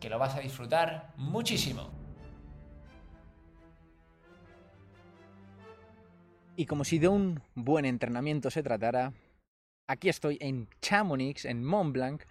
que 0.00 0.10
lo 0.10 0.18
vas 0.18 0.36
a 0.36 0.40
disfrutar 0.40 1.12
muchísimo. 1.16 1.90
Y 6.56 6.66
como 6.66 6.84
si 6.84 6.98
de 6.98 7.08
un 7.08 7.42
buen 7.54 7.84
entrenamiento 7.84 8.50
se 8.50 8.62
tratara, 8.62 9.12
aquí 9.86 10.08
estoy 10.08 10.38
en 10.40 10.68
Chamonix, 10.80 11.44
en 11.44 11.62
Mont 11.62 11.92
Blanc, 11.92 12.22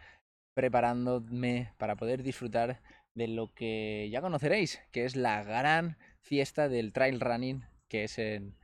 preparándome 0.55 1.73
para 1.77 1.95
poder 1.95 2.23
disfrutar 2.23 2.81
de 3.13 3.27
lo 3.27 3.53
que 3.53 4.09
ya 4.11 4.21
conoceréis, 4.21 4.81
que 4.91 5.05
es 5.05 5.15
la 5.15 5.43
gran 5.43 5.97
fiesta 6.21 6.69
del 6.69 6.91
trail 6.91 7.19
running, 7.19 7.65
que 7.87 8.05
es 8.05 8.17
en 8.17 8.57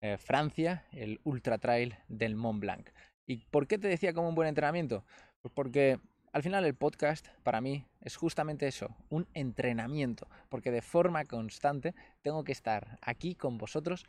eh, 0.00 0.18
Francia, 0.18 0.86
el 0.92 1.20
Ultra 1.24 1.58
Trail 1.58 1.96
del 2.06 2.36
Mont 2.36 2.60
Blanc. 2.60 2.88
¿Y 3.26 3.44
por 3.46 3.66
qué 3.66 3.76
te 3.78 3.88
decía 3.88 4.14
como 4.14 4.28
un 4.28 4.34
buen 4.34 4.48
entrenamiento? 4.48 5.04
Pues 5.42 5.52
porque 5.52 5.98
al 6.38 6.44
final 6.44 6.64
el 6.64 6.76
podcast 6.76 7.26
para 7.42 7.60
mí 7.60 7.84
es 8.00 8.14
justamente 8.14 8.68
eso, 8.68 8.94
un 9.10 9.26
entrenamiento, 9.34 10.28
porque 10.48 10.70
de 10.70 10.82
forma 10.82 11.24
constante 11.24 11.96
tengo 12.22 12.44
que 12.44 12.52
estar 12.52 12.96
aquí 13.02 13.34
con 13.34 13.58
vosotros, 13.58 14.06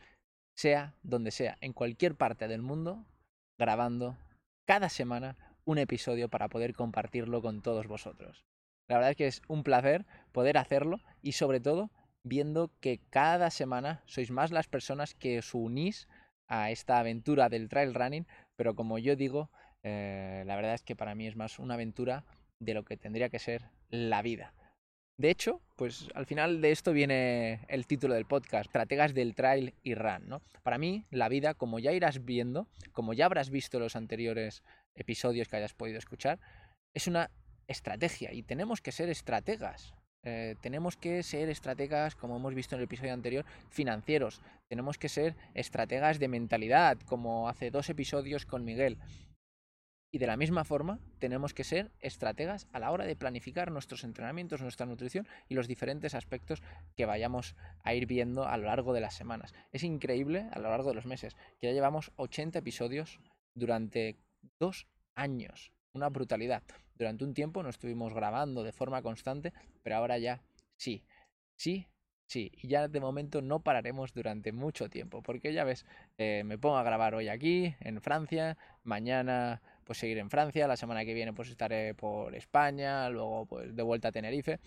sea 0.55 0.93
donde 1.01 1.31
sea, 1.31 1.57
en 1.59 1.73
cualquier 1.73 2.13
parte 2.13 2.47
del 2.47 2.61
mundo, 2.61 3.03
grabando 3.57 4.15
cada 4.67 4.89
semana 4.89 5.37
un 5.65 5.79
episodio 5.79 6.29
para 6.29 6.49
poder 6.49 6.75
compartirlo 6.75 7.41
con 7.41 7.63
todos 7.63 7.87
vosotros. 7.87 8.45
La 8.87 8.97
verdad 8.97 9.09
es 9.09 9.17
que 9.17 9.25
es 9.25 9.41
un 9.47 9.63
placer 9.63 10.05
poder 10.31 10.59
hacerlo 10.59 10.99
y 11.23 11.31
sobre 11.31 11.59
todo 11.59 11.89
viendo 12.23 12.69
que 12.79 12.99
cada 13.09 13.49
semana 13.49 14.03
sois 14.05 14.29
más 14.29 14.51
las 14.51 14.67
personas 14.67 15.15
que 15.15 15.39
os 15.39 15.55
unís 15.55 16.07
a 16.47 16.69
esta 16.69 16.99
aventura 16.99 17.49
del 17.49 17.69
trail 17.69 17.95
running, 17.95 18.27
pero 18.55 18.75
como 18.75 18.99
yo 18.99 19.15
digo, 19.15 19.49
eh, 19.83 20.43
la 20.45 20.55
verdad 20.55 20.73
es 20.73 20.83
que 20.83 20.95
para 20.95 21.15
mí 21.15 21.27
es 21.27 21.35
más 21.35 21.59
una 21.59 21.75
aventura 21.75 22.25
de 22.59 22.73
lo 22.73 22.83
que 22.83 22.97
tendría 22.97 23.29
que 23.29 23.39
ser 23.39 23.63
la 23.89 24.21
vida. 24.21 24.53
De 25.17 25.29
hecho, 25.29 25.61
pues 25.75 26.07
al 26.15 26.25
final 26.25 26.61
de 26.61 26.71
esto 26.71 26.93
viene 26.93 27.59
el 27.67 27.85
título 27.85 28.13
del 28.13 28.25
podcast, 28.25 28.67
Estrategas 28.67 29.13
del 29.13 29.35
Trail 29.35 29.73
y 29.83 29.93
Run, 29.93 30.29
¿no? 30.29 30.41
Para 30.63 30.77
mí, 30.77 31.05
la 31.11 31.27
vida, 31.27 31.53
como 31.55 31.79
ya 31.79 31.91
irás 31.91 32.23
viendo, 32.23 32.67
como 32.93 33.13
ya 33.13 33.25
habrás 33.25 33.49
visto 33.49 33.79
los 33.79 33.97
anteriores 33.97 34.63
episodios 34.95 35.49
que 35.49 35.57
hayas 35.57 35.73
podido 35.73 35.97
escuchar, 35.97 36.39
es 36.93 37.07
una 37.07 37.31
estrategia 37.67 38.33
y 38.33 38.43
tenemos 38.43 38.79
que 38.79 38.93
ser 38.93 39.09
estrategas. 39.09 39.93
Eh, 40.23 40.55
tenemos 40.61 40.97
que 40.97 41.23
ser 41.23 41.49
estrategas, 41.49 42.15
como 42.15 42.37
hemos 42.37 42.53
visto 42.53 42.75
en 42.75 42.79
el 42.79 42.85
episodio 42.85 43.13
anterior, 43.13 43.45
financieros. 43.69 44.41
Tenemos 44.69 44.97
que 44.97 45.09
ser 45.09 45.35
estrategas 45.53 46.19
de 46.19 46.27
mentalidad, 46.27 46.97
como 47.05 47.49
hace 47.49 47.71
dos 47.71 47.89
episodios 47.89 48.45
con 48.45 48.65
Miguel. 48.65 48.97
Y 50.11 50.17
de 50.17 50.25
la 50.25 50.37
misma 50.37 50.63
forma, 50.63 50.99
tenemos 51.19 51.53
que 51.53 51.63
ser 51.63 51.91
estrategas 51.99 52.67
a 52.71 52.79
la 52.79 52.91
hora 52.91 53.05
de 53.05 53.15
planificar 53.15 53.71
nuestros 53.71 54.03
entrenamientos, 54.03 54.61
nuestra 54.61 54.87
nutrición 54.87 55.27
y 55.47 55.53
los 55.53 55.67
diferentes 55.67 56.15
aspectos 56.15 56.63
que 56.95 57.05
vayamos 57.05 57.55
a 57.83 57.93
ir 57.93 58.07
viendo 58.07 58.47
a 58.47 58.57
lo 58.57 58.65
largo 58.65 58.93
de 58.93 59.01
las 59.01 59.13
semanas. 59.13 59.53
Es 59.71 59.83
increíble 59.83 60.47
a 60.51 60.59
lo 60.59 60.69
largo 60.69 60.89
de 60.89 60.95
los 60.95 61.05
meses, 61.05 61.35
que 61.59 61.67
ya 61.67 61.73
llevamos 61.73 62.11
80 62.15 62.57
episodios 62.59 63.19
durante 63.53 64.17
dos 64.59 64.87
años. 65.13 65.71
Una 65.93 66.09
brutalidad. 66.09 66.63
Durante 66.95 67.23
un 67.23 67.35
tiempo 67.35 67.61
no 67.61 67.69
estuvimos 67.69 68.13
grabando 68.13 68.63
de 68.63 68.71
forma 68.71 69.03
constante, 69.03 69.53
pero 69.83 69.97
ahora 69.97 70.17
ya 70.17 70.41
sí. 70.75 71.03
Sí, 71.55 71.87
Sí, 72.29 72.51
y 72.61 72.67
ya 72.67 72.87
de 72.87 72.99
momento 72.99 73.41
no 73.41 73.61
pararemos 73.61 74.13
durante 74.13 74.51
mucho 74.51 74.87
tiempo, 74.87 75.23
porque 75.23 75.51
ya 75.51 75.63
ves, 75.63 75.87
eh, 76.19 76.43
me 76.45 76.59
pongo 76.59 76.77
a 76.77 76.83
grabar 76.83 77.15
hoy 77.15 77.27
aquí, 77.27 77.73
en 77.79 78.01
Francia, 78.01 78.55
mañana 78.83 79.63
pues 79.89 79.97
seguir 79.97 80.19
en 80.19 80.29
Francia, 80.29 80.67
la 80.67 80.77
semana 80.77 81.03
que 81.03 81.15
viene 81.15 81.33
pues 81.33 81.49
estaré 81.49 81.95
por 81.95 82.35
España, 82.35 83.09
luego 83.09 83.47
pues 83.47 83.75
de 83.75 83.81
vuelta 83.81 84.09
a 84.09 84.11
Tenerife. 84.11 84.59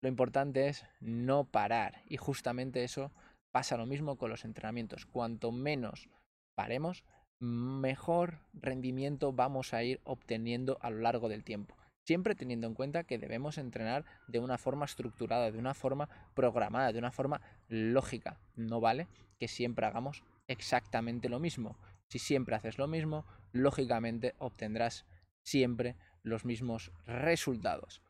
Lo 0.00 0.08
importante 0.08 0.68
es 0.68 0.86
no 1.00 1.42
parar 1.42 2.02
y 2.06 2.18
justamente 2.18 2.84
eso 2.84 3.10
pasa 3.50 3.76
lo 3.76 3.84
mismo 3.84 4.16
con 4.16 4.30
los 4.30 4.44
entrenamientos. 4.44 5.06
Cuanto 5.06 5.50
menos 5.50 6.08
paremos, 6.54 7.02
mejor 7.40 8.42
rendimiento 8.52 9.32
vamos 9.32 9.74
a 9.74 9.82
ir 9.82 10.00
obteniendo 10.04 10.78
a 10.82 10.90
lo 10.90 11.00
largo 11.00 11.28
del 11.28 11.42
tiempo. 11.42 11.76
Siempre 12.06 12.36
teniendo 12.36 12.68
en 12.68 12.74
cuenta 12.74 13.02
que 13.02 13.18
debemos 13.18 13.58
entrenar 13.58 14.04
de 14.28 14.38
una 14.38 14.56
forma 14.56 14.84
estructurada, 14.84 15.50
de 15.50 15.58
una 15.58 15.74
forma 15.74 16.08
programada, 16.32 16.92
de 16.92 17.00
una 17.00 17.10
forma 17.10 17.40
lógica. 17.66 18.38
No 18.54 18.80
vale 18.80 19.08
que 19.36 19.48
siempre 19.48 19.84
hagamos 19.86 20.22
exactamente 20.46 21.28
lo 21.28 21.40
mismo. 21.40 21.76
Si 22.10 22.18
siempre 22.18 22.56
haces 22.56 22.76
lo 22.76 22.88
mismo, 22.88 23.24
lógicamente 23.52 24.34
obtendrás 24.38 25.06
siempre 25.44 25.94
los 26.24 26.44
mismos 26.44 26.90
resultados. 27.06 28.02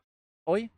Hoy 0.43 0.71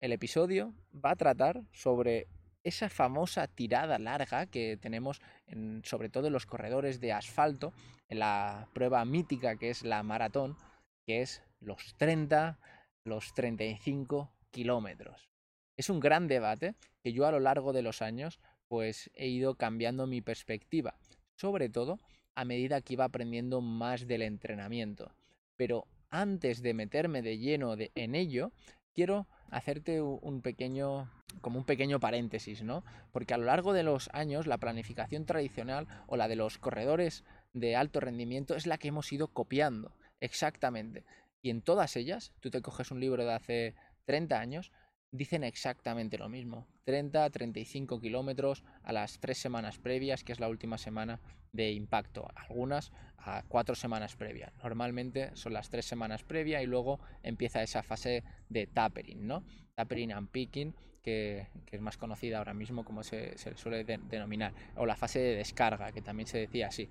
el 0.00 0.12
episodio 0.12 0.72
va 0.94 1.10
a 1.10 1.16
tratar 1.16 1.64
sobre 1.72 2.28
esa 2.62 2.88
famosa 2.88 3.48
tirada 3.48 3.98
larga 3.98 4.46
que 4.46 4.76
tenemos 4.76 5.20
en, 5.46 5.82
sobre 5.84 6.08
todo 6.08 6.28
en 6.28 6.32
los 6.32 6.46
corredores 6.46 7.00
de 7.00 7.12
asfalto, 7.12 7.72
en 8.08 8.20
la 8.20 8.68
prueba 8.74 9.04
mítica 9.04 9.56
que 9.56 9.70
es 9.70 9.82
la 9.82 10.04
maratón, 10.04 10.56
que 11.04 11.22
es 11.22 11.42
los 11.58 11.96
30, 11.96 12.60
los 13.04 13.34
35 13.34 14.30
kilómetros. 14.52 15.28
Es 15.76 15.90
un 15.90 15.98
gran 15.98 16.28
debate 16.28 16.76
que 17.02 17.12
yo 17.12 17.26
a 17.26 17.32
lo 17.32 17.40
largo 17.40 17.72
de 17.72 17.82
los 17.82 18.02
años 18.02 18.38
pues 18.68 19.10
he 19.14 19.26
ido 19.26 19.56
cambiando 19.56 20.06
mi 20.06 20.20
perspectiva, 20.20 20.96
sobre 21.36 21.68
todo 21.70 21.98
a 22.38 22.44
medida 22.44 22.80
que 22.80 22.92
iba 22.92 23.04
aprendiendo 23.04 23.60
más 23.60 24.06
del 24.06 24.22
entrenamiento. 24.22 25.10
Pero 25.56 25.88
antes 26.08 26.62
de 26.62 26.72
meterme 26.72 27.20
de 27.20 27.36
lleno 27.38 27.74
en 27.76 28.14
ello, 28.14 28.52
quiero 28.94 29.26
hacerte 29.50 30.00
un 30.00 30.40
pequeño 30.40 31.10
como 31.40 31.58
un 31.58 31.64
pequeño 31.64 31.98
paréntesis, 31.98 32.62
¿no? 32.62 32.84
Porque 33.10 33.34
a 33.34 33.38
lo 33.38 33.46
largo 33.46 33.72
de 33.72 33.82
los 33.82 34.08
años 34.12 34.46
la 34.46 34.58
planificación 34.58 35.26
tradicional 35.26 35.88
o 36.06 36.16
la 36.16 36.28
de 36.28 36.36
los 36.36 36.58
corredores 36.58 37.24
de 37.54 37.74
alto 37.74 37.98
rendimiento 37.98 38.54
es 38.54 38.66
la 38.66 38.78
que 38.78 38.88
hemos 38.88 39.12
ido 39.12 39.26
copiando, 39.26 39.92
exactamente. 40.20 41.04
Y 41.42 41.50
en 41.50 41.60
todas 41.60 41.96
ellas, 41.96 42.32
tú 42.38 42.50
te 42.50 42.62
coges 42.62 42.92
un 42.92 43.00
libro 43.00 43.24
de 43.24 43.34
hace 43.34 43.74
30 44.04 44.38
años 44.38 44.70
dicen 45.10 45.42
exactamente 45.42 46.18
lo 46.18 46.28
mismo. 46.28 46.68
30 46.88 47.22
a 47.22 47.28
35 47.28 48.00
kilómetros 48.00 48.64
a 48.82 48.94
las 48.94 49.20
tres 49.20 49.36
semanas 49.36 49.76
previas, 49.76 50.24
que 50.24 50.32
es 50.32 50.40
la 50.40 50.48
última 50.48 50.78
semana 50.78 51.20
de 51.52 51.72
impacto. 51.72 52.26
Algunas 52.34 52.92
a 53.18 53.42
cuatro 53.46 53.74
semanas 53.74 54.16
previas. 54.16 54.54
Normalmente 54.62 55.36
son 55.36 55.52
las 55.52 55.68
tres 55.68 55.84
semanas 55.84 56.24
previas 56.24 56.62
y 56.62 56.66
luego 56.66 56.98
empieza 57.22 57.62
esa 57.62 57.82
fase 57.82 58.24
de 58.48 58.66
tapering, 58.68 59.26
¿no? 59.26 59.44
Tapering 59.74 60.12
and 60.12 60.30
picking, 60.30 60.74
que, 61.02 61.48
es 61.70 61.80
más 61.82 61.98
conocida 61.98 62.38
ahora 62.38 62.54
mismo 62.54 62.86
como 62.86 63.02
se, 63.02 63.36
se 63.36 63.54
suele 63.58 63.84
denominar. 63.84 64.54
O 64.76 64.86
la 64.86 64.96
fase 64.96 65.18
de 65.18 65.36
descarga, 65.36 65.92
que 65.92 66.00
también 66.00 66.26
se 66.26 66.38
decía 66.38 66.68
así. 66.68 66.88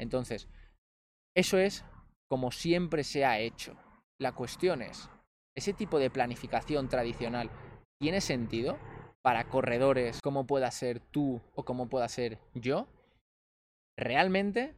Entonces, 0.00 0.48
eso 1.36 1.58
es 1.58 1.84
como 2.30 2.50
siempre 2.50 3.04
se 3.04 3.26
ha 3.26 3.38
hecho. 3.38 3.76
La 4.18 4.32
cuestión 4.32 4.80
es, 4.80 5.10
ese 5.54 5.74
tipo 5.74 5.98
de 5.98 6.08
planificación 6.08 6.88
tradicional 6.88 7.50
tiene 8.00 8.22
sentido 8.22 8.78
para 9.24 9.48
corredores 9.48 10.20
como 10.20 10.46
pueda 10.46 10.70
ser 10.70 11.00
tú 11.00 11.40
o 11.54 11.64
como 11.64 11.88
pueda 11.88 12.06
ser 12.08 12.38
yo? 12.52 12.86
Realmente, 13.96 14.74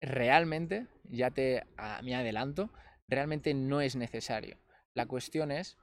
realmente, 0.00 0.86
ya 1.10 1.32
te 1.32 1.66
me 2.04 2.14
adelanto, 2.14 2.70
realmente 3.08 3.52
no 3.52 3.80
es 3.80 3.96
necesario. 3.96 4.58
La 4.94 5.06
cuestión 5.06 5.50
es 5.50 5.76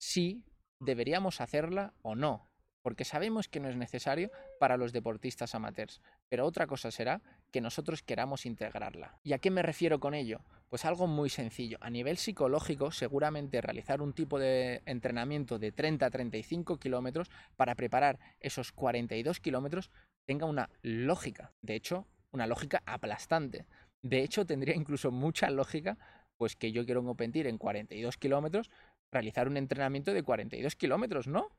si 0.00 0.44
deberíamos 0.78 1.40
hacerla 1.40 1.94
o 2.02 2.14
no. 2.14 2.47
Porque 2.88 3.04
sabemos 3.04 3.48
que 3.48 3.60
no 3.60 3.68
es 3.68 3.76
necesario 3.76 4.30
para 4.58 4.78
los 4.78 4.94
deportistas 4.94 5.54
amateurs, 5.54 6.00
pero 6.30 6.46
otra 6.46 6.66
cosa 6.66 6.90
será 6.90 7.20
que 7.52 7.60
nosotros 7.60 8.02
queramos 8.02 8.46
integrarla. 8.46 9.20
¿Y 9.22 9.34
a 9.34 9.38
qué 9.40 9.50
me 9.50 9.60
refiero 9.60 10.00
con 10.00 10.14
ello? 10.14 10.40
Pues 10.70 10.86
algo 10.86 11.06
muy 11.06 11.28
sencillo. 11.28 11.76
A 11.82 11.90
nivel 11.90 12.16
psicológico, 12.16 12.90
seguramente 12.90 13.60
realizar 13.60 14.00
un 14.00 14.14
tipo 14.14 14.38
de 14.38 14.80
entrenamiento 14.86 15.58
de 15.58 15.70
30 15.70 16.06
a 16.06 16.10
35 16.10 16.78
kilómetros 16.78 17.30
para 17.56 17.74
preparar 17.74 18.18
esos 18.40 18.72
42 18.72 19.38
kilómetros 19.38 19.90
tenga 20.24 20.46
una 20.46 20.70
lógica. 20.80 21.52
De 21.60 21.74
hecho, 21.74 22.06
una 22.30 22.46
lógica 22.46 22.82
aplastante. 22.86 23.66
De 24.00 24.22
hecho, 24.22 24.46
tendría 24.46 24.74
incluso 24.74 25.10
mucha 25.10 25.50
lógica, 25.50 25.98
pues 26.38 26.56
que 26.56 26.72
yo 26.72 26.86
quiero 26.86 27.04
competir 27.04 27.48
en 27.48 27.58
42 27.58 28.16
kilómetros, 28.16 28.70
realizar 29.12 29.46
un 29.46 29.58
entrenamiento 29.58 30.14
de 30.14 30.22
42 30.22 30.74
kilómetros, 30.74 31.26
¿no? 31.26 31.50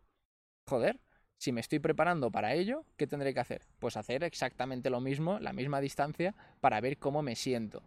Joder, 0.69 0.99
si 1.39 1.51
me 1.51 1.61
estoy 1.61 1.79
preparando 1.79 2.31
para 2.31 2.53
ello, 2.53 2.83
¿qué 2.97 3.07
tendré 3.07 3.33
que 3.33 3.39
hacer? 3.39 3.61
Pues 3.79 3.95
hacer 3.97 4.23
exactamente 4.23 4.89
lo 4.89 4.99
mismo, 4.99 5.39
la 5.39 5.53
misma 5.53 5.79
distancia, 5.79 6.35
para 6.59 6.81
ver 6.81 6.97
cómo 6.97 7.21
me 7.21 7.35
siento. 7.35 7.81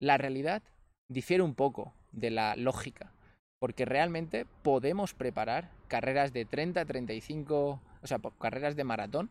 La 0.00 0.18
realidad 0.18 0.62
difiere 1.08 1.42
un 1.42 1.54
poco 1.54 1.94
de 2.12 2.30
la 2.30 2.56
lógica, 2.56 3.12
porque 3.58 3.86
realmente 3.86 4.46
podemos 4.62 5.14
preparar 5.14 5.70
carreras 5.88 6.32
de 6.32 6.44
30, 6.44 6.84
35, 6.84 7.80
o 8.02 8.06
sea, 8.06 8.18
carreras 8.38 8.76
de 8.76 8.84
maratón, 8.84 9.30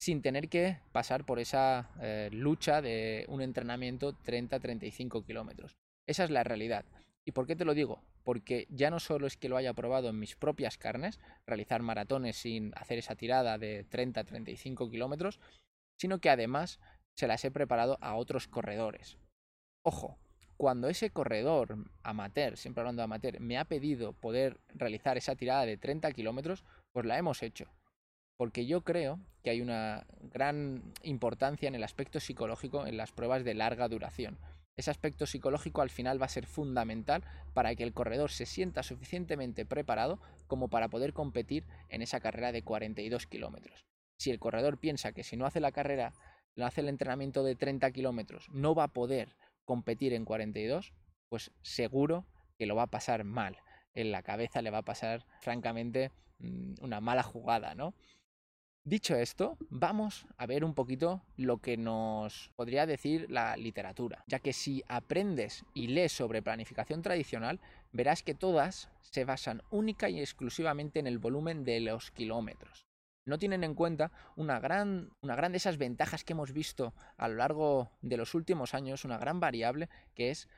sin 0.00 0.20
tener 0.20 0.48
que 0.48 0.78
pasar 0.92 1.24
por 1.24 1.38
esa 1.38 1.90
eh, 2.00 2.28
lucha 2.32 2.82
de 2.82 3.24
un 3.28 3.40
entrenamiento 3.40 4.12
30-35 4.24 5.24
kilómetros. 5.24 5.76
Esa 6.06 6.24
es 6.24 6.30
la 6.30 6.42
realidad. 6.42 6.84
¿Y 7.24 7.32
por 7.32 7.46
qué 7.46 7.56
te 7.56 7.64
lo 7.64 7.72
digo? 7.72 8.02
Porque 8.24 8.66
ya 8.70 8.90
no 8.90 8.98
solo 8.98 9.26
es 9.26 9.36
que 9.36 9.48
lo 9.48 9.56
haya 9.56 9.74
probado 9.74 10.08
en 10.08 10.18
mis 10.18 10.34
propias 10.34 10.78
carnes, 10.78 11.20
realizar 11.46 11.82
maratones 11.82 12.36
sin 12.36 12.72
hacer 12.74 12.98
esa 12.98 13.14
tirada 13.14 13.58
de 13.58 13.86
30-35 13.88 14.90
kilómetros, 14.90 15.38
sino 15.96 16.18
que 16.18 16.30
además 16.30 16.80
se 17.14 17.28
las 17.28 17.44
he 17.44 17.50
preparado 17.50 17.98
a 18.00 18.16
otros 18.16 18.48
corredores. 18.48 19.18
Ojo, 19.84 20.18
cuando 20.56 20.88
ese 20.88 21.10
corredor 21.10 21.76
amateur, 22.02 22.56
siempre 22.56 22.80
hablando 22.80 23.00
de 23.00 23.04
amateur, 23.04 23.40
me 23.40 23.58
ha 23.58 23.64
pedido 23.64 24.12
poder 24.12 24.58
realizar 24.68 25.16
esa 25.16 25.36
tirada 25.36 25.66
de 25.66 25.76
30 25.76 26.10
kilómetros, 26.12 26.64
pues 26.92 27.06
la 27.06 27.18
hemos 27.18 27.42
hecho. 27.42 27.70
Porque 28.36 28.66
yo 28.66 28.82
creo 28.82 29.20
que 29.42 29.50
hay 29.50 29.60
una 29.60 30.06
gran 30.32 30.92
importancia 31.02 31.68
en 31.68 31.74
el 31.74 31.84
aspecto 31.84 32.18
psicológico 32.18 32.86
en 32.86 32.96
las 32.96 33.12
pruebas 33.12 33.44
de 33.44 33.54
larga 33.54 33.88
duración. 33.88 34.38
Ese 34.76 34.90
aspecto 34.90 35.26
psicológico 35.26 35.82
al 35.82 35.90
final 35.90 36.20
va 36.20 36.26
a 36.26 36.30
ser 36.30 36.46
fundamental 36.46 37.22
para 37.52 37.74
que 37.76 37.84
el 37.84 37.92
corredor 37.92 38.30
se 38.30 38.44
sienta 38.44 38.82
suficientemente 38.82 39.64
preparado 39.64 40.20
como 40.48 40.68
para 40.68 40.88
poder 40.88 41.12
competir 41.12 41.64
en 41.88 42.02
esa 42.02 42.20
carrera 42.20 42.50
de 42.50 42.62
42 42.62 43.26
kilómetros. 43.26 43.84
Si 44.18 44.30
el 44.30 44.40
corredor 44.40 44.78
piensa 44.78 45.12
que 45.12 45.22
si 45.22 45.36
no 45.36 45.46
hace 45.46 45.60
la 45.60 45.72
carrera, 45.72 46.12
no 46.56 46.66
hace 46.66 46.80
el 46.80 46.88
entrenamiento 46.88 47.44
de 47.44 47.54
30 47.54 47.90
kilómetros, 47.92 48.48
no 48.50 48.74
va 48.74 48.84
a 48.84 48.92
poder 48.92 49.36
competir 49.64 50.12
en 50.12 50.24
42, 50.24 50.92
pues 51.28 51.52
seguro 51.62 52.26
que 52.58 52.66
lo 52.66 52.74
va 52.74 52.84
a 52.84 52.90
pasar 52.90 53.24
mal. 53.24 53.58
En 53.94 54.10
la 54.10 54.22
cabeza 54.22 54.60
le 54.60 54.70
va 54.70 54.78
a 54.78 54.84
pasar, 54.84 55.24
francamente, 55.40 56.10
mm, 56.38 56.74
una 56.80 57.00
mala 57.00 57.22
jugada, 57.22 57.74
¿no? 57.74 57.94
Dicho 58.86 59.16
esto, 59.16 59.56
vamos 59.70 60.26
a 60.36 60.46
ver 60.46 60.62
un 60.62 60.74
poquito 60.74 61.22
lo 61.36 61.58
que 61.58 61.78
nos 61.78 62.50
podría 62.54 62.84
decir 62.84 63.30
la 63.30 63.56
literatura, 63.56 64.22
ya 64.26 64.40
que 64.40 64.52
si 64.52 64.82
aprendes 64.88 65.64
y 65.72 65.86
lees 65.86 66.12
sobre 66.12 66.42
planificación 66.42 67.00
tradicional, 67.00 67.60
verás 67.92 68.22
que 68.22 68.34
todas 68.34 68.90
se 69.00 69.24
basan 69.24 69.62
única 69.70 70.10
y 70.10 70.20
exclusivamente 70.20 70.98
en 70.98 71.06
el 71.06 71.18
volumen 71.18 71.64
de 71.64 71.80
los 71.80 72.10
kilómetros 72.10 72.84
no 73.26 73.38
tienen 73.38 73.64
en 73.64 73.74
cuenta 73.74 74.12
una 74.36 74.60
gran, 74.60 75.10
una 75.22 75.36
gran 75.36 75.52
de 75.52 75.58
esas 75.58 75.78
ventajas 75.78 76.24
que 76.24 76.32
hemos 76.32 76.52
visto 76.52 76.94
a 77.16 77.28
lo 77.28 77.36
largo 77.36 77.90
de 78.02 78.16
los 78.16 78.34
últimos 78.34 78.74
años, 78.74 79.04
una 79.04 79.18
gran 79.18 79.40
variable 79.40 79.88
que 80.14 80.30
es 80.30 80.48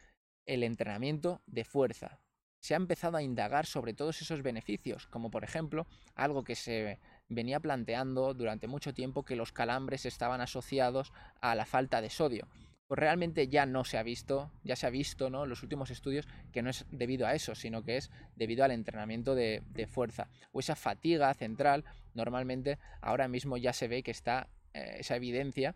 el 0.47 0.63
entrenamiento 0.63 1.43
de 1.47 1.65
fuerza. 1.65 2.21
Se 2.61 2.75
ha 2.75 2.79
empezado 2.79 3.17
a 3.17 3.23
indagar 3.23 3.67
sobre 3.67 3.95
todos 3.95 4.21
esos 4.23 4.43
beneficios, 4.43 5.07
como 5.07 5.31
por 5.31 5.45
ejemplo 5.45 5.87
algo 6.15 6.43
que 6.43 6.57
se 6.57 6.99
venía 7.29 7.61
planteando 7.61 8.35
durante 8.35 8.69
mucho 8.69 8.95
tiempo 8.95 9.25
que 9.25 9.37
los 9.37 9.53
calambres 9.53 10.07
estaban 10.07 10.41
asociados 10.41 11.13
a 11.41 11.55
la 11.55 11.67
falta 11.67 12.01
de 12.01 12.11
sodio 12.11 12.49
pues 12.87 12.99
realmente 13.01 13.49
ya 13.49 13.67
no 13.67 13.85
se 13.85 13.99
ha 13.99 14.03
visto, 14.03 14.51
ya 14.63 14.77
se 14.77 14.87
ha 14.87 14.91
visto 14.91 15.29
¿no? 15.29 15.47
los 15.47 15.63
últimos 15.63 15.91
estudios 15.91 16.29
que 16.53 16.63
no 16.63 16.71
es 16.71 16.87
debido 16.91 17.27
a 17.27 17.35
eso, 17.35 17.55
sino 17.55 17.83
que 17.83 17.97
es 17.97 18.11
debido 18.37 18.65
al 18.65 18.71
entrenamiento 18.71 19.35
de, 19.35 19.63
fuerza. 19.89 20.29
O 20.53 20.61
esa 20.61 20.77
fatiga 20.77 21.33
central, 21.35 21.85
normalmente 22.15 22.79
ahora 23.01 23.29
mismo 23.29 23.57
ya 23.57 23.73
se 23.73 23.89
ve 23.89 24.03
que 24.03 24.13
está 24.13 24.49
eh, 24.73 24.97
esa 24.99 25.17
evidencia 25.17 25.75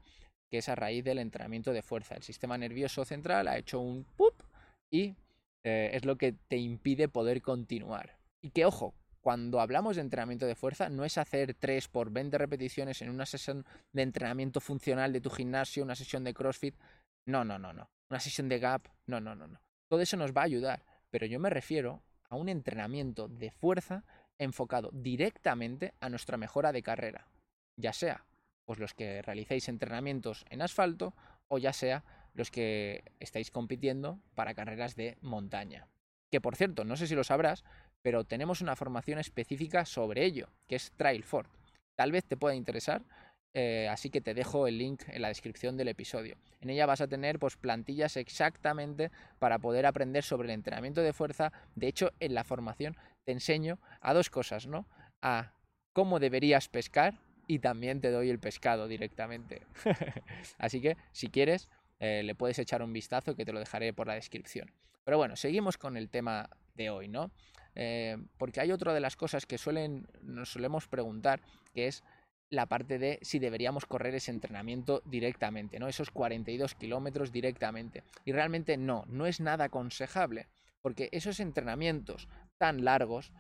que 0.51 0.59
es 0.59 0.69
a 0.69 0.75
raíz 0.75 1.05
del 1.05 1.19
entrenamiento 1.19 1.73
de 1.73 1.83
fuerza. 1.83 2.17
El 2.17 2.23
sistema 2.23 2.59
nervioso 2.59 3.05
central 3.05 3.49
ha 3.49 3.59
hecho 3.59 3.81
un 3.81 4.05
¡pup! 4.17 4.35
y 4.91 5.15
eh, 5.63 5.91
es 5.93 6.05
lo 6.05 6.17
que 6.17 6.33
te 6.33 6.57
impide 6.57 7.09
poder 7.09 7.43
continuar. 7.43 8.19
Y 8.41 8.51
que 8.51 8.65
ojo, 8.65 8.95
cuando 9.21 9.61
hablamos 9.61 9.97
de 9.97 10.03
entrenamiento 10.03 10.47
de 10.47 10.55
fuerza, 10.55 10.89
no 10.89 11.05
es 11.05 11.19
hacer 11.19 11.55
3 11.55 11.89
por 11.89 12.11
20 12.11 12.39
repeticiones 12.39 13.03
en 13.03 13.11
una 13.11 13.27
sesión 13.27 13.67
de 13.93 14.03
entrenamiento 14.03 14.61
funcional 14.61 15.13
de 15.13 15.21
tu 15.21 15.31
gimnasio, 15.31 15.85
una 15.85 15.95
sesión 15.95 16.25
de 16.25 16.35
CrossFit, 16.35 16.75
no, 17.27 17.45
no, 17.45 17.59
no, 17.59 17.73
no. 17.73 17.91
Una 18.09 18.21
sesión 18.21 18.49
de 18.49 18.59
gap, 18.59 18.89
no, 19.07 19.21
no, 19.21 19.35
no, 19.35 19.47
no. 19.47 19.61
Todo 19.89 20.01
eso 20.01 20.17
nos 20.17 20.33
va 20.33 20.43
a 20.43 20.45
ayudar, 20.45 20.85
pero 21.11 21.27
yo 21.27 21.39
me 21.39 21.51
refiero 21.51 22.03
a 22.29 22.37
un 22.37 22.49
entrenamiento 22.49 23.29
de 23.29 23.51
fuerza 23.51 24.05
enfocado 24.39 24.91
directamente 24.93 25.95
a 26.01 26.09
nuestra 26.09 26.37
mejora 26.37 26.73
de 26.73 26.83
carrera, 26.83 27.27
ya 27.77 27.93
sea 27.93 28.25
pues 28.65 28.79
los 28.79 28.95
que 28.95 29.21
realicéis 29.23 29.69
entrenamientos 29.69 30.47
en 30.49 30.63
asfalto 30.63 31.13
o 31.49 31.59
ya 31.59 31.73
sea 31.73 32.05
los 32.35 32.53
que 32.53 33.03
estáis 33.19 33.51
compitiendo 33.51 34.21
para 34.37 34.55
carreras 34.55 34.95
de 34.95 35.19
montaña. 35.21 35.89
Que 36.31 36.41
por 36.41 36.55
cierto, 36.55 36.85
no 36.85 36.97
sé 36.97 37.09
si 37.09 37.17
lo 37.17 37.25
sabrás, 37.25 37.65
pero 38.03 38.25
tenemos 38.25 38.61
una 38.61 38.77
formación 38.77 39.19
específica 39.19 39.85
sobre 39.85 40.25
ello, 40.25 40.49
que 40.69 40.77
es 40.77 40.93
Trail 40.97 41.23
Fort. 41.23 41.51
Tal 41.97 42.13
vez 42.13 42.25
te 42.25 42.37
pueda 42.37 42.55
interesar 42.55 43.03
eh, 43.53 43.89
así 43.91 44.11
que 44.11 44.21
te 44.21 44.33
dejo 44.33 44.67
el 44.67 44.79
link 44.79 45.03
en 45.09 45.23
la 45.23 45.29
descripción 45.29 45.77
del 45.77 45.89
episodio. 45.89 46.37
En 46.61 46.71
ella 46.71 46.87
vas 46.87 47.01
a 47.01 47.09
tener 47.09 47.39
pues, 47.39 47.57
plantillas 47.57 48.17
exactamente 48.17 49.11
para 49.39 49.59
poder 49.59 49.87
aprender 49.87 50.23
sobre 50.23 50.47
el 50.47 50.55
entrenamiento 50.55 51.01
de 51.01 51.13
fuerza. 51.13 51.53
De 51.75 51.89
hecho, 51.89 52.13
en 52.21 52.35
la 52.35 52.45
formación 52.45 52.97
te 53.25 53.33
enseño 53.33 53.79
a 54.01 54.15
dos 54.15 54.31
cosas, 54.31 54.67
¿no? 54.67 54.87
A 55.21 55.53
cómo 55.93 56.21
deberías 56.21 56.69
pescar 56.69 57.19
y 57.49 57.59
también 57.59 58.01
te 58.01 58.11
doy 58.11 58.31
el 58.31 58.39
pescado 58.39 58.87
directamente. 58.87 59.63
Así 60.59 60.81
que, 60.81 60.97
si 61.11 61.29
quieres, 61.29 61.69
eh, 61.99 62.23
le 62.23 62.37
puedes 62.37 62.59
echar 62.61 62.83
un 62.83 62.93
vistazo 62.93 63.35
que 63.35 63.45
te 63.45 63.53
lo 63.53 63.59
dejaré 63.59 63.93
por 63.93 64.07
la 64.07 64.15
descripción. 64.15 64.71
Pero 65.05 65.17
bueno, 65.17 65.35
seguimos 65.35 65.77
con 65.77 65.97
el 65.97 66.09
tema 66.09 66.49
de 66.75 66.91
hoy, 66.91 67.09
¿no? 67.09 67.33
Eh, 67.75 68.17
porque 68.39 68.61
hay 68.61 68.73
otra 68.73 68.93
de 68.93 69.01
las 69.01 69.17
cosas 69.17 69.47
que 69.47 69.59
suelen, 69.59 70.07
nos 70.23 70.53
solemos 70.53 70.89
preguntar, 70.89 71.41
que 71.73 71.87
es 71.87 72.03
la 72.51 72.67
parte 72.67 72.99
de 72.99 73.19
si 73.23 73.39
deberíamos 73.39 73.87
correr 73.87 74.15
ese 74.15 74.33
entrenamiento 74.33 75.03
directamente, 75.05 75.79
¿no? 75.79 75.87
Esos 75.89 76.11
42 76.11 76.75
kilómetros 76.75 77.31
directamente. 77.31 78.03
Y 78.25 78.33
realmente 78.33 78.77
no, 78.77 79.05
no 79.07 79.27
es 79.27 79.41
nada 79.41 79.67
aconsejable, 79.67 80.49
porque 80.83 81.09
esos 81.13 81.39
entrenamientos 81.39 82.29
tan 82.59 82.85
largos, 82.85 83.33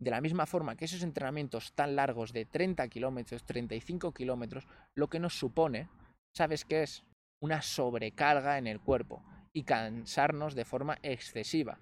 de 0.00 0.10
la 0.10 0.20
misma 0.20 0.46
forma 0.46 0.76
que 0.76 0.84
esos 0.84 1.02
entrenamientos 1.02 1.72
tan 1.74 1.96
largos 1.96 2.32
de 2.32 2.44
30 2.44 2.86
kilómetros, 2.88 3.44
35 3.44 4.12
kilómetros, 4.12 4.66
lo 4.94 5.08
que 5.08 5.18
nos 5.18 5.34
supone, 5.34 5.88
¿sabes 6.34 6.64
qué 6.64 6.84
es? 6.84 7.04
Una 7.40 7.62
sobrecarga 7.62 8.58
en 8.58 8.68
el 8.68 8.80
cuerpo 8.80 9.24
y 9.52 9.64
cansarnos 9.64 10.54
de 10.54 10.64
forma 10.64 10.98
excesiva. 11.02 11.80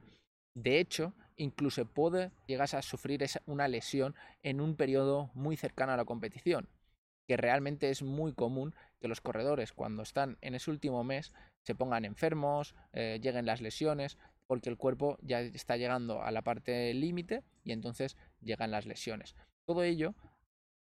De 0.54 0.80
hecho, 0.80 1.14
incluso 1.40 1.86
puede 1.86 2.30
llegas 2.46 2.74
a 2.74 2.82
sufrir 2.82 3.24
una 3.46 3.66
lesión 3.66 4.14
en 4.42 4.60
un 4.60 4.76
periodo 4.76 5.30
muy 5.34 5.56
cercano 5.56 5.92
a 5.92 5.96
la 5.96 6.04
competición, 6.04 6.68
que 7.26 7.36
realmente 7.36 7.90
es 7.90 8.02
muy 8.02 8.34
común 8.34 8.74
que 9.00 9.08
los 9.08 9.20
corredores 9.20 9.72
cuando 9.72 10.02
están 10.02 10.36
en 10.42 10.54
ese 10.54 10.70
último 10.70 11.02
mes 11.02 11.32
se 11.62 11.74
pongan 11.74 12.04
enfermos, 12.04 12.74
eh, 12.92 13.18
lleguen 13.22 13.46
las 13.46 13.62
lesiones, 13.62 14.18
porque 14.46 14.68
el 14.68 14.76
cuerpo 14.76 15.16
ya 15.22 15.40
está 15.40 15.76
llegando 15.76 16.22
a 16.22 16.30
la 16.30 16.42
parte 16.42 16.92
límite 16.92 17.42
y 17.64 17.72
entonces 17.72 18.16
llegan 18.40 18.70
las 18.70 18.84
lesiones. 18.84 19.34
Todo 19.64 19.82
ello 19.82 20.14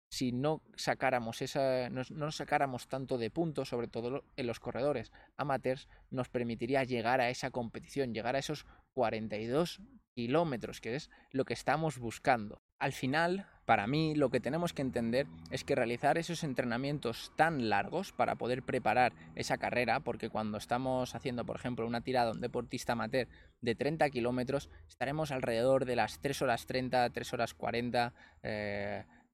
si 0.08 0.32
no 0.32 0.62
sacáramos 0.76 1.42
esa, 1.42 1.90
no, 1.90 2.32
sacáramos 2.32 2.88
tanto 2.88 3.18
de 3.18 3.30
puntos, 3.30 3.68
sobre 3.68 3.88
todo 3.88 4.24
en 4.36 4.46
los 4.46 4.60
corredores 4.60 5.12
amateurs, 5.36 5.88
nos 6.10 6.28
permitiría 6.28 6.84
llegar 6.84 7.20
a 7.20 7.30
esa 7.30 7.50
competición, 7.50 8.14
llegar 8.14 8.36
a 8.36 8.40
esos 8.40 8.66
42 8.94 9.80
kilómetros, 10.14 10.80
que 10.80 10.94
es 10.96 11.10
lo 11.30 11.44
que 11.44 11.54
estamos 11.54 11.98
buscando. 11.98 12.62
Al 12.78 12.92
final, 12.92 13.46
para 13.66 13.86
mí, 13.86 14.14
lo 14.14 14.30
que 14.30 14.40
tenemos 14.40 14.72
que 14.72 14.82
entender 14.82 15.26
es 15.50 15.64
que 15.64 15.74
realizar 15.74 16.18
esos 16.18 16.44
entrenamientos 16.44 17.32
tan 17.36 17.68
largos 17.68 18.12
para 18.12 18.36
poder 18.36 18.62
preparar 18.62 19.12
esa 19.34 19.58
carrera, 19.58 20.00
porque 20.00 20.30
cuando 20.30 20.56
estamos 20.56 21.14
haciendo, 21.14 21.44
por 21.44 21.56
ejemplo, 21.56 21.86
una 21.86 22.00
tirada 22.00 22.30
a 22.30 22.32
un 22.32 22.40
deportista 22.40 22.92
amateur 22.92 23.28
de 23.60 23.74
30 23.74 24.08
kilómetros, 24.10 24.70
estaremos 24.88 25.32
alrededor 25.32 25.84
de 25.84 25.96
las 25.96 26.20
3 26.20 26.42
horas 26.42 26.66
30, 26.66 27.10
3 27.10 27.32
horas 27.32 27.54
40, 27.54 28.14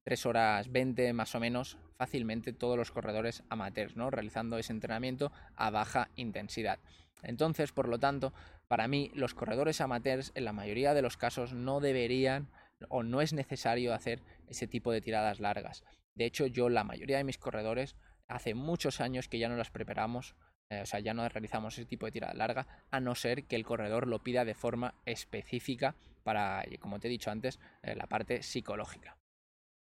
3 0.04 0.26
horas 0.26 0.72
20 0.72 1.12
más 1.12 1.34
o 1.34 1.40
menos 1.40 1.78
fácilmente 1.96 2.52
todos 2.52 2.76
los 2.76 2.90
corredores 2.90 3.44
amateurs, 3.48 3.96
¿no? 3.96 4.10
Realizando 4.10 4.58
ese 4.58 4.72
entrenamiento 4.72 5.30
a 5.54 5.70
baja 5.70 6.08
intensidad. 6.16 6.80
Entonces, 7.22 7.72
por 7.72 7.88
lo 7.88 7.98
tanto, 7.98 8.32
para 8.66 8.88
mí 8.88 9.10
los 9.14 9.34
corredores 9.34 9.80
amateurs 9.80 10.32
en 10.34 10.44
la 10.44 10.52
mayoría 10.52 10.94
de 10.94 11.02
los 11.02 11.16
casos 11.16 11.52
no 11.52 11.80
deberían 11.80 12.48
o 12.88 13.02
no 13.02 13.20
es 13.20 13.32
necesario 13.32 13.94
hacer 13.94 14.20
ese 14.48 14.66
tipo 14.66 14.90
de 14.90 15.00
tiradas 15.00 15.38
largas. 15.38 15.84
De 16.14 16.24
hecho, 16.24 16.46
yo 16.46 16.68
la 16.68 16.84
mayoría 16.84 17.18
de 17.18 17.24
mis 17.24 17.38
corredores 17.38 17.96
hace 18.28 18.54
muchos 18.54 19.00
años 19.00 19.28
que 19.28 19.38
ya 19.38 19.48
no 19.48 19.56
las 19.56 19.70
preparamos, 19.70 20.34
eh, 20.70 20.80
o 20.82 20.86
sea, 20.86 21.00
ya 21.00 21.14
no 21.14 21.28
realizamos 21.28 21.74
ese 21.74 21.86
tipo 21.86 22.06
de 22.06 22.12
tirada 22.12 22.34
larga, 22.34 22.66
a 22.90 22.98
no 22.98 23.14
ser 23.14 23.44
que 23.44 23.56
el 23.56 23.64
corredor 23.64 24.08
lo 24.08 24.22
pida 24.22 24.44
de 24.44 24.54
forma 24.54 24.94
específica 25.04 25.94
para, 26.24 26.64
como 26.80 26.98
te 26.98 27.08
he 27.08 27.10
dicho 27.10 27.30
antes, 27.30 27.60
eh, 27.82 27.94
la 27.94 28.06
parte 28.06 28.42
psicológica. 28.42 29.16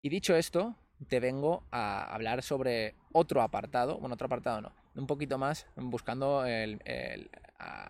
Y 0.05 0.09
dicho 0.09 0.35
esto, 0.35 0.75
te 1.07 1.19
vengo 1.19 1.63
a 1.71 2.03
hablar 2.13 2.43
sobre 2.43 2.93
otro 3.11 3.41
apartado, 3.41 3.97
bueno, 3.97 4.13
otro 4.13 4.27
apartado 4.27 4.61
no, 4.61 4.71
un 4.93 5.07
poquito 5.07 5.39
más 5.39 5.65
buscando 5.75 6.43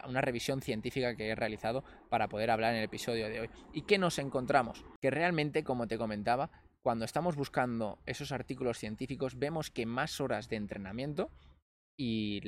una 0.07 0.21
revisión 0.21 0.61
científica 0.61 1.17
que 1.17 1.27
he 1.27 1.35
realizado 1.35 1.83
para 2.07 2.29
poder 2.29 2.51
hablar 2.51 2.71
en 2.71 2.77
el 2.77 2.85
episodio 2.85 3.27
de 3.27 3.41
hoy. 3.41 3.49
¿Y 3.73 3.81
qué 3.81 3.97
nos 3.97 4.17
encontramos? 4.17 4.85
Que 5.01 5.11
realmente, 5.11 5.65
como 5.65 5.87
te 5.87 5.97
comentaba, 5.97 6.51
cuando 6.83 7.03
estamos 7.03 7.35
buscando 7.35 7.99
esos 8.05 8.31
artículos 8.31 8.77
científicos, 8.77 9.37
vemos 9.37 9.69
que 9.69 9.85
más 9.85 10.21
horas 10.21 10.47
de 10.47 10.55
entrenamiento 10.55 11.29
y, 11.97 12.41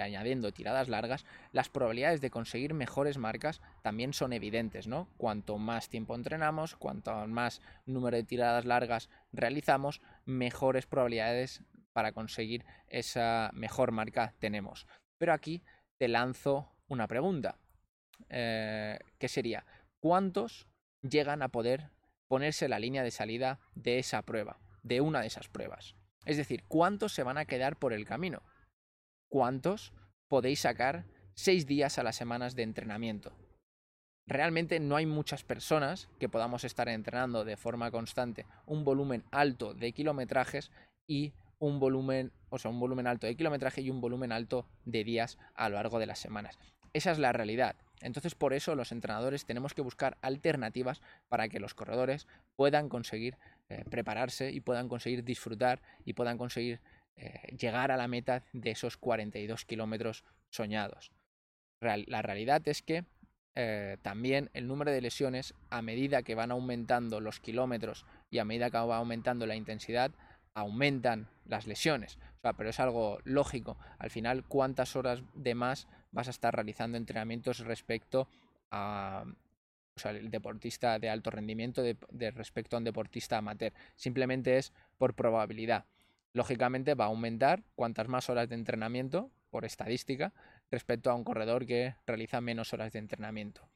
añadiendo 0.00 0.52
tiradas 0.52 0.88
largas, 0.88 1.24
las 1.52 1.68
probabilidades 1.68 2.20
de 2.20 2.30
conseguir 2.30 2.74
mejores 2.74 3.18
marcas 3.18 3.60
también 3.82 4.12
son 4.12 4.32
evidentes, 4.32 4.86
¿no? 4.86 5.08
Cuanto 5.16 5.58
más 5.58 5.88
tiempo 5.88 6.14
entrenamos, 6.14 6.76
cuanto 6.76 7.26
más 7.26 7.60
número 7.84 8.16
de 8.16 8.24
tiradas 8.24 8.64
largas 8.64 9.10
realizamos, 9.32 10.00
mejores 10.24 10.86
probabilidades 10.86 11.62
para 11.92 12.12
conseguir 12.12 12.64
esa 12.88 13.50
mejor 13.54 13.90
marca 13.90 14.34
tenemos. 14.38 14.86
Pero 15.18 15.32
aquí 15.32 15.62
te 15.98 16.08
lanzo 16.08 16.70
una 16.88 17.08
pregunta, 17.08 17.58
eh, 18.28 18.98
que 19.18 19.28
sería, 19.28 19.64
¿cuántos 19.98 20.68
llegan 21.02 21.42
a 21.42 21.48
poder 21.48 21.90
ponerse 22.28 22.68
la 22.68 22.78
línea 22.78 23.02
de 23.02 23.10
salida 23.10 23.60
de 23.74 23.98
esa 23.98 24.22
prueba, 24.22 24.58
de 24.82 25.00
una 25.00 25.20
de 25.22 25.28
esas 25.28 25.48
pruebas? 25.48 25.96
Es 26.24 26.36
decir, 26.36 26.64
¿cuántos 26.68 27.12
se 27.12 27.22
van 27.22 27.38
a 27.38 27.44
quedar 27.44 27.76
por 27.76 27.92
el 27.92 28.04
camino? 28.04 28.42
Cuántos 29.28 29.92
podéis 30.28 30.60
sacar 30.60 31.04
seis 31.34 31.66
días 31.66 31.98
a 31.98 32.02
las 32.02 32.16
semanas 32.16 32.56
de 32.56 32.62
entrenamiento. 32.62 33.32
Realmente 34.26 34.80
no 34.80 34.96
hay 34.96 35.06
muchas 35.06 35.44
personas 35.44 36.08
que 36.18 36.28
podamos 36.28 36.64
estar 36.64 36.88
entrenando 36.88 37.44
de 37.44 37.56
forma 37.56 37.90
constante 37.90 38.46
un 38.66 38.84
volumen 38.84 39.24
alto 39.30 39.72
de 39.72 39.92
kilometrajes 39.92 40.72
y 41.06 41.32
un 41.58 41.78
volumen, 41.78 42.32
o 42.50 42.58
sea, 42.58 42.70
un 42.70 42.80
volumen 42.80 43.06
alto 43.06 43.26
de 43.26 43.36
kilometraje 43.36 43.82
y 43.82 43.90
un 43.90 44.00
volumen 44.00 44.32
alto 44.32 44.66
de 44.84 45.04
días 45.04 45.38
a 45.54 45.68
lo 45.68 45.76
largo 45.76 45.98
de 45.98 46.06
las 46.06 46.18
semanas. 46.18 46.58
Esa 46.92 47.12
es 47.12 47.18
la 47.18 47.32
realidad. 47.32 47.76
Entonces, 48.00 48.34
por 48.34 48.52
eso 48.52 48.74
los 48.74 48.92
entrenadores 48.92 49.46
tenemos 49.46 49.74
que 49.74 49.82
buscar 49.82 50.18
alternativas 50.22 51.00
para 51.28 51.48
que 51.48 51.60
los 51.60 51.74
corredores 51.74 52.26
puedan 52.56 52.88
conseguir 52.88 53.38
eh, 53.68 53.84
prepararse 53.90 54.50
y 54.50 54.60
puedan 54.60 54.88
conseguir 54.88 55.24
disfrutar 55.24 55.80
y 56.04 56.12
puedan 56.12 56.36
conseguir 56.36 56.80
eh, 57.16 57.54
llegar 57.56 57.90
a 57.90 57.96
la 57.96 58.08
meta 58.08 58.44
de 58.52 58.70
esos 58.70 58.96
42 58.96 59.64
kilómetros 59.64 60.24
soñados. 60.50 61.12
la 61.80 62.22
realidad 62.22 62.66
es 62.66 62.82
que 62.82 63.04
eh, 63.58 63.96
también 64.02 64.50
el 64.52 64.68
número 64.68 64.90
de 64.90 65.00
lesiones, 65.00 65.54
a 65.70 65.80
medida 65.80 66.22
que 66.22 66.34
van 66.34 66.50
aumentando 66.50 67.20
los 67.20 67.40
kilómetros 67.40 68.04
y 68.30 68.38
a 68.38 68.44
medida 68.44 68.70
que 68.70 68.76
va 68.76 68.98
aumentando 68.98 69.46
la 69.46 69.56
intensidad, 69.56 70.12
aumentan 70.54 71.28
las 71.46 71.66
lesiones. 71.66 72.18
Pero 72.42 72.68
es 72.68 72.78
algo 72.80 73.18
lógico. 73.24 73.78
Al 73.98 74.10
final, 74.10 74.44
¿cuántas 74.44 74.94
horas 74.94 75.22
de 75.34 75.54
más 75.54 75.88
vas 76.12 76.28
a 76.28 76.30
estar 76.30 76.54
realizando 76.54 76.98
entrenamientos 76.98 77.60
respecto 77.60 78.28
a, 78.70 79.24
deportista 80.24 80.98
de 80.98 81.08
alto 81.08 81.30
rendimiento 81.30 81.82
de, 81.82 82.30
respecto 82.32 82.76
a 82.76 82.78
un 82.78 82.84
deportista 82.84 83.38
amateur. 83.38 83.72
Simplemente 83.94 84.58
es 84.58 84.74
por 84.98 85.14
probabilidad 85.14 85.86
lógicamente 86.36 86.94
va 86.94 87.06
a 87.06 87.08
aumentar 87.08 87.64
cuantas 87.74 88.08
más 88.08 88.28
horas 88.28 88.50
de 88.50 88.56
entrenamiento, 88.56 89.30
por 89.48 89.64
estadística, 89.64 90.34
respecto 90.70 91.10
a 91.10 91.14
un 91.14 91.24
corredor 91.24 91.64
que 91.64 91.96
realiza 92.06 92.42
menos 92.42 92.74
horas 92.74 92.92
de 92.92 92.98
entrenamiento. 92.98 93.70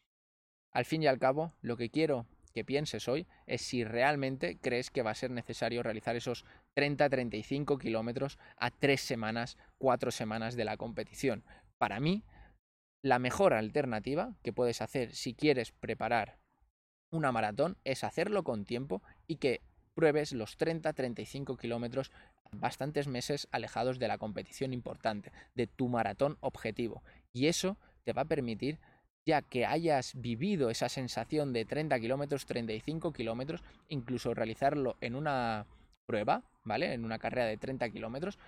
Al 0.70 0.84
fin 0.84 1.02
y 1.02 1.06
al 1.06 1.18
cabo, 1.18 1.54
lo 1.62 1.78
que 1.78 1.88
quiero 1.88 2.26
que 2.52 2.62
pienses 2.62 3.08
hoy 3.08 3.26
es 3.46 3.62
si 3.62 3.82
realmente 3.82 4.58
crees 4.58 4.90
que 4.90 5.00
va 5.00 5.12
a 5.12 5.14
ser 5.14 5.30
necesario 5.30 5.82
realizar 5.82 6.16
esos 6.16 6.44
30-35 6.76 7.80
kilómetros 7.80 8.38
a 8.58 8.70
tres 8.70 9.00
semanas, 9.00 9.56
cuatro 9.78 10.10
semanas 10.10 10.54
de 10.54 10.66
la 10.66 10.76
competición. 10.76 11.44
Para 11.78 11.98
mí, 11.98 12.24
la 13.02 13.18
mejor 13.18 13.54
alternativa 13.54 14.34
que 14.42 14.52
puedes 14.52 14.82
hacer 14.82 15.14
si 15.14 15.32
quieres 15.32 15.72
preparar 15.72 16.38
una 17.10 17.32
maratón 17.32 17.78
es 17.84 18.04
hacerlo 18.04 18.44
con 18.44 18.66
tiempo 18.66 19.02
y 19.26 19.36
que 19.36 19.62
pruebes 20.00 20.32
los 20.32 20.58
30-35 20.58 21.58
kilómetros 21.58 22.10
bastantes 22.52 23.06
meses 23.06 23.48
alejados 23.52 23.98
de 23.98 24.08
la 24.08 24.16
competición 24.16 24.72
importante, 24.72 25.30
de 25.54 25.66
tu 25.66 25.88
maratón 25.88 26.38
objetivo. 26.40 27.02
Y 27.34 27.48
eso 27.48 27.76
te 28.04 28.14
va 28.14 28.22
a 28.22 28.28
permitir, 28.28 28.78
ya 29.26 29.42
que 29.42 29.66
hayas 29.66 30.18
vivido 30.18 30.70
esa 30.70 30.88
sensación 30.88 31.52
de 31.52 31.66
30 31.66 32.00
kilómetros, 32.00 32.46
35 32.46 33.12
kilómetros, 33.12 33.62
incluso 33.88 34.32
realizarlo 34.32 34.96
en 35.02 35.16
una 35.16 35.66
prueba, 36.06 36.44
¿vale? 36.64 36.94
En 36.94 37.04
una 37.04 37.18
carrera 37.18 37.46
de 37.46 37.58
30 37.58 37.90
kilómetros, 37.90 38.38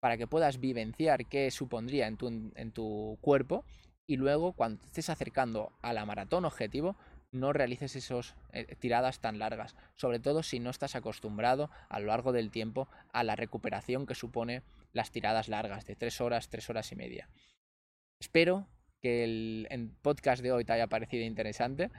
para 0.00 0.16
que 0.16 0.26
puedas 0.26 0.60
vivenciar 0.60 1.26
qué 1.26 1.50
supondría 1.50 2.06
en 2.06 2.16
tu, 2.16 2.28
en 2.54 2.72
tu 2.72 3.18
cuerpo 3.20 3.66
y 4.06 4.16
luego 4.16 4.54
cuando 4.54 4.80
te 4.80 4.86
estés 4.86 5.10
acercando 5.10 5.72
a 5.82 5.92
la 5.92 6.06
maratón 6.06 6.46
objetivo, 6.46 6.96
no 7.32 7.52
realices 7.52 7.96
esas 7.96 8.34
eh, 8.52 8.76
tiradas 8.78 9.20
tan 9.20 9.38
largas, 9.38 9.74
sobre 9.94 10.20
todo 10.20 10.42
si 10.42 10.60
no 10.60 10.70
estás 10.70 10.94
acostumbrado 10.94 11.70
a 11.88 11.98
lo 11.98 12.06
largo 12.06 12.32
del 12.32 12.50
tiempo 12.50 12.88
a 13.12 13.24
la 13.24 13.36
recuperación 13.36 14.06
que 14.06 14.14
supone 14.14 14.62
las 14.92 15.10
tiradas 15.10 15.48
largas 15.48 15.86
de 15.86 15.96
tres 15.96 16.20
horas, 16.20 16.48
tres 16.48 16.68
horas 16.70 16.92
y 16.92 16.96
media. 16.96 17.28
Espero 18.20 18.68
que 19.00 19.24
el, 19.24 19.90
podcast 20.02 20.42
de 20.42 20.52
hoy 20.52 20.64
te 20.64 20.74
haya 20.74 20.86
parecido 20.86 21.24
interesante, 21.24 21.90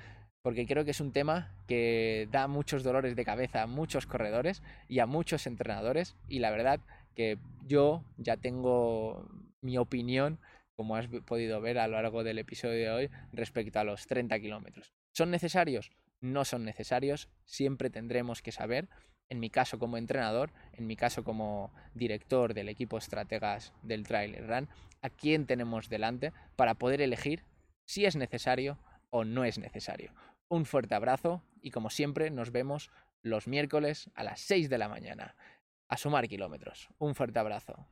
porque 0.42 0.66
creo 0.66 0.86
que 0.86 0.92
es 0.92 1.02
un 1.02 1.12
tema 1.12 1.56
que 1.68 2.28
da 2.32 2.48
muchos 2.48 2.84
dolores 2.84 3.16
de 3.16 3.26
cabeza 3.26 3.64
a 3.64 3.68
muchos 3.68 4.06
corredores 4.06 4.62
y 4.88 5.00
a 5.00 5.06
muchos 5.06 5.48
entrenadores, 5.48 6.16
y 6.28 6.40
la 6.40 6.52
verdad 6.52 6.80
que 7.16 7.40
yo 7.66 8.04
ya 8.18 8.38
tengo 8.38 9.28
mi 9.62 9.78
opinión 9.78 10.40
como 10.76 10.96
has 10.96 11.08
podido 11.08 11.62
ver 11.62 11.78
a 11.78 11.88
lo 11.88 12.02
largo 12.02 12.24
del 12.24 12.40
episodio 12.40 12.78
de 12.78 12.90
hoy, 12.90 13.10
respecto 13.32 13.80
a 13.80 13.84
los 13.84 14.08
30 14.08 14.40
kilómetros. 14.40 14.94
¿Son 15.14 15.30
necesarios? 15.30 15.92
No 16.22 16.44
son 16.44 16.66
necesarios, 16.66 17.30
siempre 17.46 17.92
tendremos 17.92 18.42
que 18.42 18.52
saber, 18.52 18.90
en 19.30 19.40
mi 19.40 19.52
caso 19.52 19.78
como 19.78 19.98
entrenador, 19.98 20.52
en 20.74 20.88
mi 20.88 20.96
caso 20.96 21.24
como 21.24 21.72
director 21.94 22.56
del 22.56 22.68
equipo 22.68 22.98
estrategas 22.98 23.74
del 23.84 24.08
Trailer 24.08 24.48
Run, 24.48 24.70
a 25.02 25.10
quién 25.10 25.46
tenemos 25.46 25.88
delante 25.88 26.34
para 26.56 26.76
poder 26.76 27.00
elegir 27.00 27.46
si 27.86 28.06
es 28.06 28.16
necesario 28.16 28.80
o 29.12 29.24
no 29.24 29.46
es 29.46 29.60
necesario. 29.60 30.14
Un 30.48 30.66
fuerte 30.66 30.96
abrazo 30.96 31.44
y 31.62 31.70
como 31.70 31.92
siempre 31.92 32.32
nos 32.32 32.52
vemos 32.52 32.90
los 33.22 33.48
miércoles 33.48 34.10
a 34.16 34.24
las 34.24 34.42
6 34.42 34.70
de 34.70 34.78
la 34.80 34.90
mañana. 34.90 35.36
A 35.90 35.98
sumar 35.98 36.28
kilómetros. 36.28 36.90
Un 36.98 37.14
fuerte 37.14 37.38
abrazo. 37.38 37.88